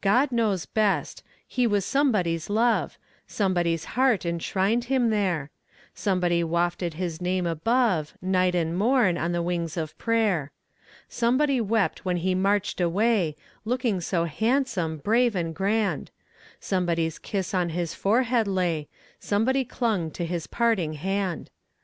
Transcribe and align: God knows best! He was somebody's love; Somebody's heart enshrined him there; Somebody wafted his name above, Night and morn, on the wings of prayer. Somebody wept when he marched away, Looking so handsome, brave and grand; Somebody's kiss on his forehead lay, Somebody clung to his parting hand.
God 0.00 0.32
knows 0.32 0.66
best! 0.66 1.22
He 1.46 1.64
was 1.64 1.84
somebody's 1.84 2.50
love; 2.50 2.98
Somebody's 3.28 3.84
heart 3.94 4.26
enshrined 4.26 4.86
him 4.86 5.10
there; 5.10 5.52
Somebody 5.94 6.42
wafted 6.42 6.94
his 6.94 7.20
name 7.22 7.46
above, 7.46 8.12
Night 8.20 8.56
and 8.56 8.76
morn, 8.76 9.16
on 9.16 9.30
the 9.30 9.40
wings 9.40 9.76
of 9.76 9.96
prayer. 9.96 10.50
Somebody 11.08 11.60
wept 11.60 12.04
when 12.04 12.16
he 12.16 12.34
marched 12.34 12.80
away, 12.80 13.36
Looking 13.64 14.00
so 14.00 14.24
handsome, 14.24 14.96
brave 14.96 15.36
and 15.36 15.54
grand; 15.54 16.10
Somebody's 16.58 17.20
kiss 17.20 17.54
on 17.54 17.68
his 17.68 17.94
forehead 17.94 18.48
lay, 18.48 18.88
Somebody 19.20 19.64
clung 19.64 20.10
to 20.10 20.26
his 20.26 20.48
parting 20.48 20.94
hand. 20.94 21.50